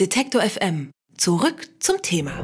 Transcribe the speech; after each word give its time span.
Detektor 0.00 0.40
FM. 0.40 0.90
Zurück 1.18 1.68
zum 1.78 2.00
Thema. 2.00 2.42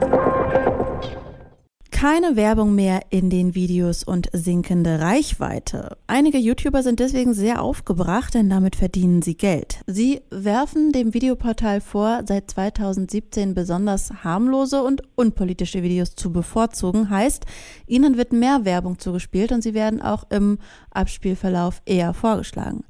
Keine 1.90 2.36
Werbung 2.36 2.74
mehr 2.74 3.00
in 3.08 3.30
den 3.30 3.54
Videos 3.54 4.04
und 4.04 4.28
sinkende 4.34 5.00
Reichweite. 5.00 5.96
Einige 6.06 6.36
YouTuber 6.36 6.82
sind 6.82 7.00
deswegen 7.00 7.32
sehr 7.32 7.62
aufgebracht, 7.62 8.34
denn 8.34 8.50
damit 8.50 8.76
verdienen 8.76 9.22
sie 9.22 9.34
Geld. 9.34 9.80
Sie 9.86 10.20
werfen 10.30 10.92
dem 10.92 11.14
Videoportal 11.14 11.80
vor, 11.80 12.20
seit 12.28 12.50
2017 12.50 13.54
besonders 13.54 14.12
harmlose 14.22 14.82
und 14.82 15.02
unpolitische 15.16 15.82
Videos 15.82 16.14
zu 16.14 16.30
bevorzugen. 16.30 17.08
Heißt, 17.08 17.46
ihnen 17.86 18.18
wird 18.18 18.34
mehr 18.34 18.66
Werbung 18.66 18.98
zugespielt 18.98 19.52
und 19.52 19.62
sie 19.62 19.72
werden 19.72 20.02
auch 20.02 20.24
im 20.30 20.58
Abspielverlauf 20.98 21.80
eher 21.86 22.12
vorgeschlagen. 22.12 22.84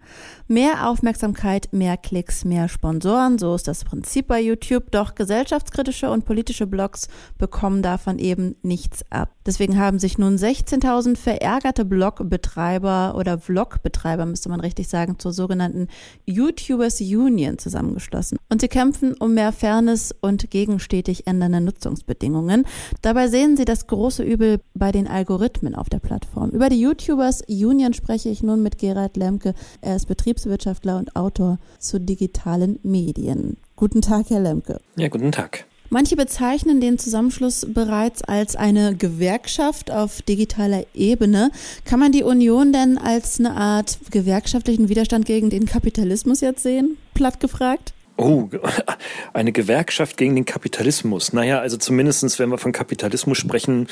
Mehr 0.48 0.88
Aufmerksamkeit, 0.88 1.68
mehr 1.72 1.98
Klicks, 1.98 2.46
mehr 2.46 2.68
Sponsoren, 2.68 3.38
so 3.38 3.54
ist 3.54 3.68
das 3.68 3.84
Prinzip 3.84 4.28
bei 4.28 4.40
YouTube, 4.40 4.90
doch 4.90 5.14
gesellschaftskritische 5.14 6.10
und 6.10 6.24
politische 6.24 6.66
Blogs 6.66 7.08
bekommen 7.36 7.82
davon 7.82 8.18
eben 8.18 8.56
nichts 8.62 9.04
ab. 9.10 9.34
Deswegen 9.44 9.78
haben 9.78 9.98
sich 9.98 10.16
nun 10.16 10.36
16.000 10.36 11.16
verärgerte 11.16 11.84
Blogbetreiber 11.84 13.14
oder 13.14 13.38
Vlogbetreiber, 13.38 14.24
müsste 14.24 14.48
man 14.48 14.60
richtig 14.60 14.88
sagen, 14.88 15.18
zur 15.18 15.34
sogenannten 15.34 15.88
YouTubers 16.24 17.00
Union 17.02 17.58
zusammengeschlossen. 17.58 18.38
Und 18.48 18.62
sie 18.62 18.68
kämpfen 18.68 19.14
um 19.18 19.34
mehr 19.34 19.52
Fairness 19.52 20.14
und 20.20 20.50
gegen 20.50 20.80
stetig 20.80 21.26
ändernde 21.26 21.60
Nutzungsbedingungen. 21.60 22.64
Dabei 23.02 23.28
sehen 23.28 23.58
sie 23.58 23.66
das 23.66 23.86
große 23.86 24.22
Übel 24.22 24.60
bei 24.72 24.92
den 24.92 25.06
Algorithmen 25.06 25.74
auf 25.74 25.90
der 25.90 25.98
Plattform. 25.98 26.50
Über 26.50 26.70
die 26.70 26.80
YouTubers 26.80 27.42
Union 27.48 27.92
spreche 27.98 28.30
ich 28.30 28.42
nun 28.42 28.62
mit 28.62 28.78
Gerald 28.78 29.16
Lemke. 29.16 29.54
Er 29.82 29.96
ist 29.96 30.06
Betriebswirtschaftler 30.06 30.96
und 30.98 31.14
Autor 31.14 31.58
zu 31.78 32.00
digitalen 32.00 32.78
Medien. 32.82 33.58
Guten 33.76 34.00
Tag, 34.00 34.30
Herr 34.30 34.40
Lemke. 34.40 34.80
Ja, 34.96 35.08
guten 35.08 35.32
Tag. 35.32 35.66
Manche 35.90 36.16
bezeichnen 36.16 36.80
den 36.80 36.98
Zusammenschluss 36.98 37.66
bereits 37.68 38.22
als 38.22 38.56
eine 38.56 38.94
Gewerkschaft 38.94 39.90
auf 39.90 40.20
digitaler 40.20 40.84
Ebene. 40.94 41.50
Kann 41.84 41.98
man 41.98 42.12
die 42.12 42.24
Union 42.24 42.72
denn 42.72 42.98
als 42.98 43.38
eine 43.38 43.56
Art 43.56 43.98
gewerkschaftlichen 44.10 44.90
Widerstand 44.90 45.24
gegen 45.24 45.48
den 45.48 45.64
Kapitalismus 45.64 46.42
jetzt 46.42 46.62
sehen? 46.62 46.98
Platt 47.14 47.40
gefragt? 47.40 47.94
Oh, 48.20 48.48
eine 49.32 49.52
Gewerkschaft 49.52 50.16
gegen 50.16 50.34
den 50.34 50.44
Kapitalismus. 50.44 51.32
Naja, 51.32 51.60
also 51.60 51.76
zumindestens, 51.76 52.40
wenn 52.40 52.50
wir 52.50 52.58
von 52.58 52.72
Kapitalismus 52.72 53.38
sprechen, 53.38 53.86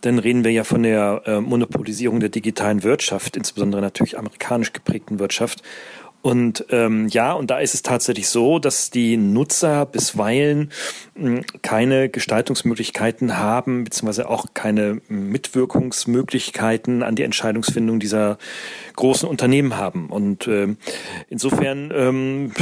dann 0.00 0.18
reden 0.18 0.44
wir 0.44 0.50
ja 0.50 0.64
von 0.64 0.82
der 0.82 1.22
äh, 1.26 1.40
Monopolisierung 1.42 2.18
der 2.18 2.30
digitalen 2.30 2.82
Wirtschaft, 2.84 3.36
insbesondere 3.36 3.82
natürlich 3.82 4.18
amerikanisch 4.18 4.72
geprägten 4.72 5.18
Wirtschaft. 5.18 5.62
Und 6.22 6.64
ähm, 6.70 7.06
ja, 7.08 7.34
und 7.34 7.50
da 7.50 7.58
ist 7.58 7.74
es 7.74 7.82
tatsächlich 7.82 8.28
so, 8.30 8.58
dass 8.58 8.90
die 8.90 9.18
Nutzer 9.18 9.84
bisweilen 9.84 10.72
mh, 11.14 11.28
hm, 11.28 11.44
keine 11.60 12.08
Gestaltungsmöglichkeiten 12.08 13.36
haben, 13.36 13.84
beziehungsweise 13.84 14.28
auch 14.28 14.46
keine 14.54 15.02
Mitwirkungsmöglichkeiten 15.08 17.02
an 17.02 17.14
die 17.14 17.24
Entscheidungsfindung 17.24 18.00
dieser 18.00 18.38
großen 18.96 19.28
Unternehmen 19.28 19.76
haben. 19.76 20.08
Und 20.08 20.48
äh, 20.48 20.74
insofern 21.28 21.92
ähm, 21.94 22.52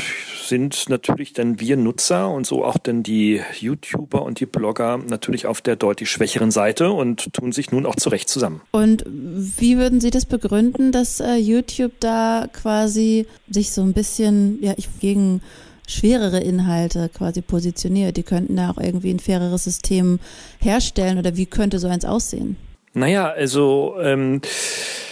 sind 0.48 0.88
natürlich 0.88 1.32
dann 1.32 1.60
wir 1.60 1.76
Nutzer 1.76 2.30
und 2.30 2.46
so 2.46 2.64
auch 2.64 2.78
dann 2.78 3.02
die 3.02 3.40
YouTuber 3.58 4.22
und 4.22 4.40
die 4.40 4.46
Blogger 4.46 4.98
natürlich 4.98 5.46
auf 5.46 5.60
der 5.60 5.76
deutlich 5.76 6.10
schwächeren 6.10 6.50
Seite 6.50 6.90
und 6.90 7.32
tun 7.32 7.52
sich 7.52 7.72
nun 7.72 7.86
auch 7.86 7.96
zurecht 7.96 8.28
zusammen. 8.28 8.60
Und 8.70 9.04
wie 9.06 9.78
würden 9.78 10.00
Sie 10.00 10.10
das 10.10 10.26
begründen, 10.26 10.92
dass 10.92 11.20
äh, 11.20 11.34
YouTube 11.34 11.92
da 12.00 12.46
quasi 12.52 13.26
sich 13.50 13.72
so 13.72 13.82
ein 13.82 13.92
bisschen 13.92 14.62
ja, 14.62 14.74
ich, 14.76 14.88
gegen 15.00 15.40
schwerere 15.86 16.40
Inhalte 16.40 17.10
quasi 17.12 17.42
positioniert? 17.42 18.16
Die 18.16 18.22
könnten 18.22 18.56
da 18.56 18.70
auch 18.70 18.78
irgendwie 18.78 19.10
ein 19.10 19.20
faireres 19.20 19.64
System 19.64 20.18
herstellen 20.60 21.18
oder 21.18 21.36
wie 21.36 21.46
könnte 21.46 21.78
so 21.78 21.88
eins 21.88 22.04
aussehen? 22.04 22.56
Naja, 22.94 23.28
also 23.28 23.96
ähm, 24.00 24.40
äh, 24.42 25.03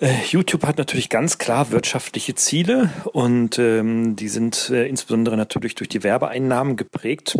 YouTube 0.00 0.66
hat 0.66 0.78
natürlich 0.78 1.08
ganz 1.08 1.38
klar 1.38 1.70
wirtschaftliche 1.70 2.34
Ziele 2.34 2.90
und 3.12 3.58
ähm, 3.58 4.14
die 4.16 4.28
sind 4.28 4.70
äh, 4.70 4.86
insbesondere 4.86 5.36
natürlich 5.36 5.74
durch 5.74 5.88
die 5.88 6.02
Werbeeinnahmen 6.02 6.76
geprägt. 6.76 7.38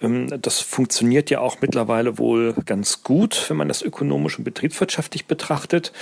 Ähm, 0.00 0.28
das 0.40 0.60
funktioniert 0.60 1.30
ja 1.30 1.40
auch 1.40 1.58
mittlerweile 1.60 2.18
wohl 2.18 2.54
ganz 2.64 3.02
gut, 3.02 3.46
wenn 3.48 3.56
man 3.56 3.68
das 3.68 3.82
ökonomisch 3.82 4.38
und 4.38 4.44
betriebswirtschaftlich 4.44 5.26
betrachtet. 5.26 5.92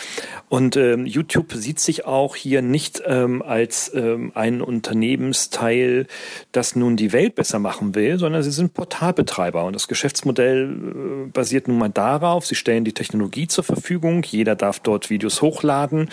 Und 0.49 0.77
ähm, 0.77 1.07
YouTube 1.07 1.53
sieht 1.53 1.81
sich 1.81 2.05
auch 2.05 2.37
hier 2.37 2.63
nicht 2.63 3.03
ähm, 3.07 3.43
als 3.43 3.93
ähm, 3.95 4.33
ein 4.35 4.61
Unternehmensteil, 4.61 6.07
das 6.53 6.77
nun 6.77 6.97
die 6.97 7.13
Welt 7.13 7.35
besser 7.35 7.59
machen 7.59 7.95
will, 7.95 8.19
sondern 8.19 8.43
sie 8.43 8.51
sind 8.51 8.75
Portalbetreiber. 8.75 9.65
Und 9.65 9.75
das 9.75 9.89
Geschäftsmodell 9.89 11.27
äh, 11.27 11.31
basiert 11.31 11.69
nun 11.69 11.79
mal 11.79 11.89
darauf, 11.89 12.47
sie 12.47 12.55
stellen 12.55 12.85
die 12.85 12.93
Technologie 12.93 13.49
zur 13.49 13.65
Verfügung, 13.65 14.23
jeder 14.25 14.57
darf 14.57 14.81
dort 14.81 15.11
Videos 15.11 15.43
hochladen 15.43 16.11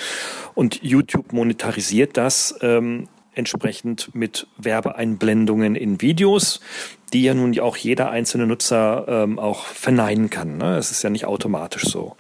und 0.53 0.81
YouTube 0.83 1.33
monetarisiert 1.33 2.17
das 2.17 2.55
ähm, 2.61 3.07
entsprechend 3.33 4.13
mit 4.13 4.47
Werbeeinblendungen 4.57 5.75
in 5.75 6.01
Videos, 6.01 6.59
die 7.13 7.23
ja 7.23 7.33
nun 7.33 7.57
auch 7.59 7.77
jeder 7.77 8.09
einzelne 8.09 8.47
Nutzer 8.47 9.05
ähm, 9.07 9.39
auch 9.39 9.65
verneinen 9.65 10.29
kann. 10.29 10.57
Ne? 10.57 10.77
Es 10.77 10.91
ist 10.91 11.03
ja 11.03 11.09
nicht 11.09 11.25
automatisch 11.25 11.83
so. 11.83 12.15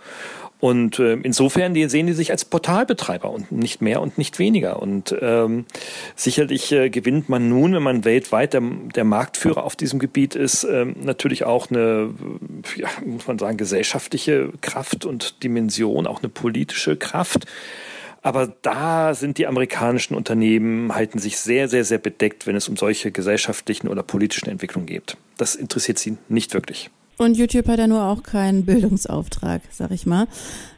Und 0.61 0.99
äh, 0.99 1.13
insofern 1.13 1.73
die 1.73 1.89
sehen 1.89 2.05
die 2.05 2.13
sich 2.13 2.29
als 2.29 2.45
Portalbetreiber 2.45 3.31
und 3.31 3.51
nicht 3.51 3.81
mehr 3.81 3.99
und 3.99 4.19
nicht 4.19 4.37
weniger. 4.37 4.79
Und 4.79 5.13
ähm, 5.19 5.65
sicherlich 6.15 6.71
äh, 6.71 6.91
gewinnt 6.91 7.29
man 7.29 7.49
nun, 7.49 7.73
wenn 7.73 7.81
man 7.81 8.05
weltweit 8.05 8.53
der, 8.53 8.61
der 8.95 9.03
Marktführer 9.03 9.63
auf 9.63 9.75
diesem 9.75 9.97
Gebiet 9.97 10.35
ist, 10.35 10.63
ähm, 10.63 10.95
natürlich 11.01 11.45
auch 11.45 11.71
eine, 11.71 12.11
ja, 12.77 12.89
muss 13.03 13.25
man 13.25 13.39
sagen, 13.39 13.57
gesellschaftliche 13.57 14.49
Kraft 14.61 15.03
und 15.03 15.41
Dimension, 15.41 16.05
auch 16.05 16.19
eine 16.19 16.29
politische 16.29 16.95
Kraft. 16.95 17.47
Aber 18.21 18.53
da 18.61 19.15
sind 19.15 19.37
die 19.37 19.47
amerikanischen 19.47 20.15
Unternehmen, 20.15 20.93
halten 20.93 21.17
sich 21.17 21.37
sehr, 21.39 21.67
sehr, 21.67 21.83
sehr 21.83 21.97
bedeckt, 21.97 22.45
wenn 22.45 22.55
es 22.55 22.69
um 22.69 22.77
solche 22.77 23.11
gesellschaftlichen 23.11 23.87
oder 23.87 24.03
politischen 24.03 24.49
Entwicklungen 24.49 24.85
geht. 24.85 25.17
Das 25.37 25.55
interessiert 25.55 25.97
sie 25.97 26.17
nicht 26.29 26.53
wirklich. 26.53 26.91
Und 27.17 27.37
YouTube 27.37 27.67
hat 27.67 27.79
ja 27.79 27.87
nur 27.87 28.03
auch 28.03 28.23
keinen 28.23 28.65
Bildungsauftrag, 28.65 29.61
sag 29.71 29.91
ich 29.91 30.05
mal. 30.05 30.27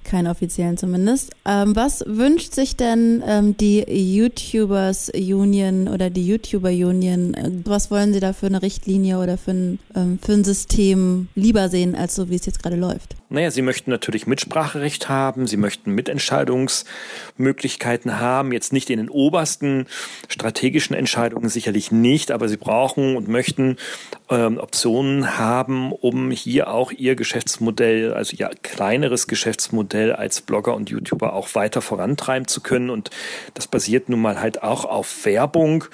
Keinen 0.04 0.28
offiziellen 0.28 0.78
zumindest. 0.78 1.32
Ähm, 1.46 1.74
was 1.76 2.04
wünscht 2.06 2.54
sich 2.54 2.76
denn 2.76 3.24
ähm, 3.26 3.58
die 3.58 3.80
YouTubers 3.82 5.10
Union 5.10 5.88
oder 5.88 6.10
die 6.10 6.28
YouTuber 6.28 6.68
Union? 6.70 7.34
Äh, 7.34 7.50
was 7.66 7.90
wollen 7.90 8.12
sie 8.14 8.20
da 8.20 8.34
für 8.34 8.48
eine 8.48 8.62
Richtlinie 8.62 9.20
oder 9.20 9.38
für 9.38 9.52
ein, 9.52 9.80
ähm, 9.96 10.20
für 10.22 10.34
ein 10.34 10.44
System 10.44 11.30
lieber 11.36 11.70
sehen, 11.70 11.96
als 11.96 12.16
so 12.16 12.30
wie 12.30 12.36
es 12.36 12.46
jetzt 12.46 12.62
gerade 12.62 12.76
läuft? 12.76 13.16
Naja, 13.30 13.50
sie 13.50 13.62
möchten 13.64 13.90
natürlich 13.90 14.28
Mitspracherecht 14.28 15.08
haben, 15.10 15.48
sie 15.48 15.58
möchten 15.58 15.90
Mitentscheidungsmöglichkeiten 15.92 18.20
haben, 18.20 18.52
jetzt 18.52 18.74
nicht 18.74 18.92
in 18.92 19.00
den 19.00 19.10
obersten 19.10 19.88
strategischen 20.28 20.96
Entscheidungen 20.96 21.50
sicherlich 21.50 21.92
nicht, 21.92 22.30
aber 22.30 22.48
sie 22.48 22.58
brauchen 22.58 23.16
und 23.16 23.28
möchten 23.28 23.78
ähm, 24.30 24.60
Optionen 24.60 25.40
haben, 25.40 25.92
um 25.92 26.30
hier 26.30 26.72
auch 26.72 26.92
ihr 26.92 27.16
Geschäftsmodell, 27.16 28.14
also 28.14 28.36
ihr 28.38 28.52
kleineres 28.62 29.26
Geschäftsmodell 29.26 29.93
als 29.94 30.42
Blogger 30.42 30.76
und 30.76 30.90
YouTuber 30.90 31.34
auch 31.34 31.56
weiter 31.56 31.82
vorantreiben 31.82 32.48
zu 32.48 32.62
können. 32.62 32.90
Und 32.90 33.10
das 33.54 33.68
basiert 33.68 34.10
nun 34.10 34.22
mal 34.22 34.40
halt 34.40 34.64
auch 34.64 34.86
auf 34.86 35.26
Werbung. 35.26 35.86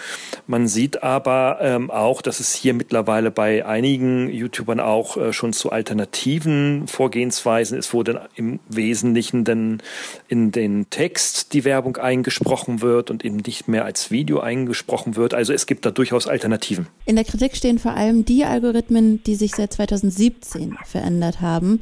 Man 0.48 0.68
sieht 0.68 1.04
aber 1.04 1.60
ähm, 1.62 1.92
auch, 1.92 2.22
dass 2.22 2.40
es 2.40 2.54
hier 2.54 2.74
mittlerweile 2.74 3.32
bei 3.32 3.66
einigen 3.66 4.30
YouTubern 4.30 4.80
auch 4.80 5.18
äh, 5.18 5.34
schon 5.34 5.54
zu 5.54 5.72
alternativen 5.72 6.88
Vorgehensweisen 6.88 7.78
ist, 7.78 7.94
wo 7.94 8.04
dann 8.04 8.20
im 8.36 8.60
Wesentlichen 8.70 9.44
dann 9.44 9.82
in 10.28 10.52
den 10.52 10.90
Text 10.90 11.54
die 11.54 11.66
Werbung 11.66 11.98
eingesprochen 11.98 12.82
wird 12.82 13.12
und 13.12 13.26
eben 13.26 13.38
nicht 13.38 13.68
mehr 13.68 13.86
als 13.86 14.12
Video 14.12 14.40
eingesprochen 14.40 15.16
wird. 15.16 15.34
Also 15.34 15.54
es 15.54 15.66
gibt 15.66 15.86
da 15.86 15.92
durchaus 15.92 16.28
Alternativen. 16.28 16.88
In 17.06 17.16
der 17.16 17.26
Kritik 17.26 17.56
stehen 17.56 17.80
vor 17.80 17.94
allem 17.94 18.26
die 18.26 18.46
Algorithmen, 18.46 19.24
die 19.24 19.36
sich 19.36 19.56
seit 19.56 19.74
2017 19.74 20.78
verändert 20.86 21.42
haben. 21.42 21.82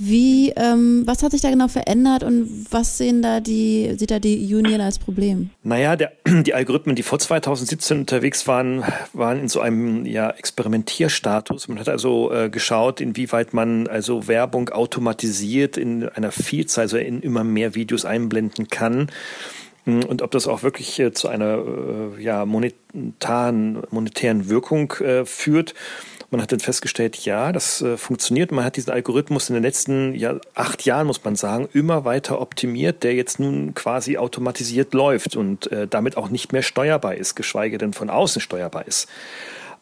Wie, 0.00 0.50
ähm, 0.50 1.02
was 1.06 1.24
hat 1.24 1.32
sich 1.32 1.40
da 1.40 1.50
genau 1.50 1.57
verändert 1.66 2.22
und 2.22 2.66
was 2.70 2.98
sehen 2.98 3.22
da 3.22 3.40
die, 3.40 3.94
sieht 3.96 4.12
da 4.12 4.20
die 4.20 4.54
Union 4.54 4.80
als 4.80 5.00
Problem? 5.00 5.50
Naja, 5.64 5.96
der, 5.96 6.12
die 6.26 6.54
Algorithmen, 6.54 6.94
die 6.94 7.02
vor 7.02 7.18
2017 7.18 7.98
unterwegs 7.98 8.46
waren, 8.46 8.84
waren 9.12 9.40
in 9.40 9.48
so 9.48 9.60
einem 9.60 10.06
ja, 10.06 10.30
Experimentierstatus. 10.30 11.66
Man 11.66 11.80
hat 11.80 11.88
also 11.88 12.32
äh, 12.32 12.50
geschaut, 12.50 13.00
inwieweit 13.00 13.54
man 13.54 13.88
also 13.88 14.28
Werbung 14.28 14.68
automatisiert 14.68 15.76
in 15.76 16.08
einer 16.08 16.30
Vielzahl, 16.30 16.82
also 16.82 16.98
in 16.98 17.22
immer 17.22 17.42
mehr 17.42 17.74
Videos 17.74 18.04
einblenden 18.04 18.68
kann 18.68 19.08
und 19.88 20.22
ob 20.22 20.30
das 20.30 20.46
auch 20.46 20.62
wirklich 20.62 20.98
äh, 21.00 21.12
zu 21.12 21.28
einer 21.28 21.64
äh, 22.18 22.22
ja, 22.22 22.44
monetären, 22.44 23.82
monetären 23.90 24.48
Wirkung 24.48 24.92
äh, 25.00 25.24
führt. 25.24 25.74
Man 26.30 26.42
hat 26.42 26.52
dann 26.52 26.60
festgestellt, 26.60 27.16
ja, 27.24 27.52
das 27.52 27.80
äh, 27.80 27.96
funktioniert. 27.96 28.52
Man 28.52 28.64
hat 28.64 28.76
diesen 28.76 28.92
Algorithmus 28.92 29.48
in 29.48 29.54
den 29.54 29.62
letzten 29.62 30.14
ja, 30.14 30.38
acht 30.54 30.84
Jahren, 30.84 31.06
muss 31.06 31.24
man 31.24 31.36
sagen, 31.36 31.68
immer 31.72 32.04
weiter 32.04 32.40
optimiert, 32.40 33.02
der 33.02 33.14
jetzt 33.14 33.40
nun 33.40 33.74
quasi 33.74 34.18
automatisiert 34.18 34.92
läuft 34.92 35.36
und 35.36 35.72
äh, 35.72 35.88
damit 35.88 36.18
auch 36.18 36.28
nicht 36.28 36.52
mehr 36.52 36.62
steuerbar 36.62 37.14
ist, 37.14 37.34
geschweige 37.34 37.78
denn 37.78 37.94
von 37.94 38.10
außen 38.10 38.42
steuerbar 38.42 38.86
ist. 38.86 39.08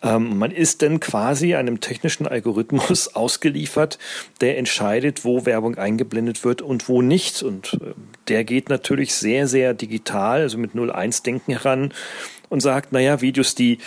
Ähm, 0.02 0.38
man 0.38 0.50
ist 0.50 0.82
dann 0.82 1.00
quasi 1.00 1.54
einem 1.54 1.80
technischen 1.80 2.26
Algorithmus 2.26 3.08
ausgeliefert, 3.14 3.98
der 4.40 4.58
entscheidet, 4.58 5.24
wo 5.24 5.46
Werbung 5.46 5.76
eingeblendet 5.76 6.44
wird 6.44 6.62
und 6.62 6.88
wo 6.88 7.02
nicht. 7.02 7.42
Und 7.42 7.74
äh, 7.74 7.94
der 8.28 8.44
geht 8.44 8.68
natürlich 8.68 9.14
sehr, 9.14 9.48
sehr 9.48 9.74
digital, 9.74 10.42
also 10.42 10.58
mit 10.58 10.74
0-1-Denken 10.74 11.52
heran 11.52 11.92
und 12.48 12.60
sagt, 12.60 12.92
naja, 12.92 13.20
Videos, 13.20 13.54
die 13.54 13.78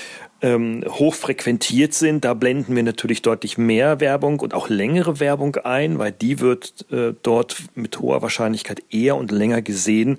ähm, 0.41 0.83
hoch 0.87 1.13
frequentiert 1.13 1.93
sind, 1.93 2.25
da 2.25 2.33
blenden 2.33 2.75
wir 2.75 2.83
natürlich 2.83 3.21
deutlich 3.21 3.57
mehr 3.57 3.99
Werbung 3.99 4.39
und 4.39 4.53
auch 4.53 4.69
längere 4.69 5.19
Werbung 5.19 5.55
ein, 5.57 5.99
weil 5.99 6.11
die 6.11 6.39
wird 6.39 6.85
äh, 6.91 7.13
dort 7.21 7.57
mit 7.75 7.99
hoher 7.99 8.21
Wahrscheinlichkeit 8.21 8.83
eher 8.89 9.15
und 9.15 9.31
länger 9.31 9.61
gesehen, 9.61 10.17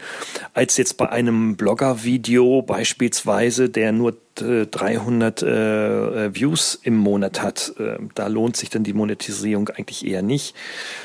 als 0.54 0.76
jetzt 0.76 0.96
bei 0.96 1.08
einem 1.08 1.56
Blogger-Video 1.56 2.62
beispielsweise, 2.62 3.68
der 3.68 3.92
nur 3.92 4.16
300 4.36 5.42
äh, 5.42 5.46
äh, 5.46 6.34
Views 6.34 6.78
im 6.82 6.96
Monat 6.96 7.42
hat. 7.42 7.74
Äh, 7.78 7.98
da 8.14 8.28
lohnt 8.28 8.56
sich 8.56 8.70
dann 8.70 8.84
die 8.84 8.92
Monetisierung 8.92 9.68
eigentlich 9.68 10.06
eher 10.06 10.22
nicht. 10.22 10.54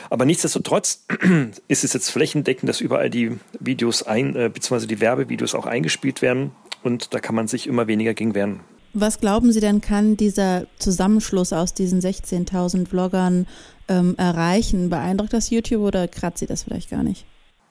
Aber 0.09 0.25
nichtsdestotrotz 0.25 1.05
ist 1.67 1.83
es 1.83 1.93
jetzt 1.93 2.11
flächendeckend, 2.11 2.69
dass 2.69 2.81
überall 2.81 3.09
die 3.09 3.31
Videos 3.59 4.03
ein, 4.03 4.35
äh, 4.35 4.49
beziehungsweise 4.53 4.87
die 4.87 5.01
Werbevideos 5.01 5.55
auch 5.55 5.65
eingespielt 5.65 6.21
werden 6.21 6.51
und 6.83 7.13
da 7.13 7.19
kann 7.19 7.35
man 7.35 7.47
sich 7.47 7.67
immer 7.67 7.87
weniger 7.87 8.13
gegen 8.13 8.35
wehren. 8.35 8.61
Was 8.97 9.19
glauben 9.19 9.51
Sie 9.51 9.59
denn, 9.59 9.81
kann 9.81 10.15
dieser 10.15 10.67
Zusammenschluss 10.79 11.51
aus 11.51 11.73
diesen 11.73 11.99
16.000 11.99 12.87
Vloggern 12.87 13.45
ähm, 13.89 14.15
erreichen? 14.17 14.89
Beeindruckt 14.89 15.33
das 15.33 15.49
YouTube 15.49 15.81
oder 15.81 16.07
kratzt 16.07 16.39
Sie 16.39 16.45
das 16.45 16.63
vielleicht 16.63 16.91
gar 16.91 17.03
nicht? 17.03 17.25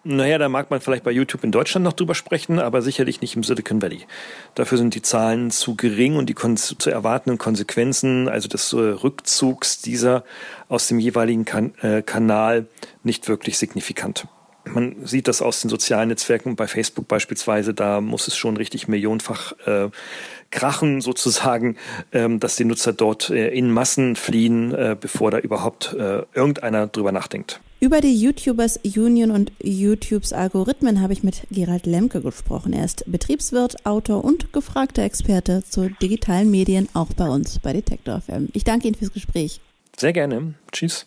Naja, 0.06 0.36
da 0.36 0.50
mag 0.50 0.70
man 0.70 0.82
vielleicht 0.82 1.02
bei 1.02 1.12
YouTube 1.12 1.42
in 1.42 1.50
Deutschland 1.50 1.82
noch 1.82 1.94
drüber 1.94 2.14
sprechen, 2.14 2.58
aber 2.58 2.82
sicherlich 2.82 3.22
nicht 3.22 3.36
im 3.36 3.42
Silicon 3.42 3.80
Valley. 3.80 4.00
Dafür 4.54 4.76
sind 4.76 4.94
die 4.94 5.00
Zahlen 5.00 5.50
zu 5.50 5.76
gering 5.76 6.16
und 6.16 6.28
die 6.28 6.34
zu 6.34 6.90
erwartenden 6.90 7.38
Konsequenzen, 7.38 8.28
also 8.28 8.46
des 8.46 8.74
äh, 8.74 8.76
Rückzugs 8.76 9.80
dieser 9.80 10.24
aus 10.68 10.88
dem 10.88 10.98
jeweiligen 10.98 11.46
kan 11.46 11.72
äh, 11.80 12.02
Kanal, 12.02 12.66
nicht 13.02 13.28
wirklich 13.28 13.56
signifikant. 13.56 14.26
Man 14.66 15.06
sieht 15.06 15.28
das 15.28 15.42
aus 15.42 15.60
den 15.60 15.68
sozialen 15.68 16.08
Netzwerken, 16.08 16.56
bei 16.56 16.66
Facebook 16.66 17.08
beispielsweise, 17.08 17.74
da 17.74 18.00
muss 18.00 18.28
es 18.28 18.36
schon 18.36 18.56
richtig 18.56 18.88
millionenfach 18.88 19.52
äh, 19.66 19.90
krachen 20.50 21.00
sozusagen, 21.00 21.76
ähm, 22.12 22.40
dass 22.40 22.56
die 22.56 22.64
Nutzer 22.64 22.92
dort 22.92 23.30
äh, 23.30 23.48
in 23.48 23.70
Massen 23.70 24.16
fliehen, 24.16 24.72
äh, 24.72 24.96
bevor 24.98 25.30
da 25.30 25.38
überhaupt 25.38 25.92
äh, 25.92 26.22
irgendeiner 26.34 26.86
drüber 26.86 27.12
nachdenkt. 27.12 27.60
Über 27.80 28.00
die 28.00 28.18
YouTubers 28.18 28.80
Union 28.96 29.30
und 29.30 29.52
YouTubes 29.62 30.32
Algorithmen 30.32 31.02
habe 31.02 31.12
ich 31.12 31.22
mit 31.22 31.42
Gerald 31.50 31.84
Lemke 31.84 32.22
gesprochen. 32.22 32.72
Er 32.72 32.86
ist 32.86 33.04
Betriebswirt, 33.06 33.84
Autor 33.84 34.24
und 34.24 34.54
gefragter 34.54 35.02
Experte 35.02 35.62
zu 35.68 35.90
digitalen 36.00 36.50
Medien, 36.50 36.88
auch 36.94 37.12
bei 37.12 37.28
uns 37.28 37.58
bei 37.58 37.74
Detektor 37.74 38.22
FM. 38.22 38.48
Ich 38.54 38.64
danke 38.64 38.88
Ihnen 38.88 38.94
fürs 38.94 39.12
Gespräch. 39.12 39.60
Sehr 39.98 40.14
gerne. 40.14 40.54
Tschüss. 40.72 41.06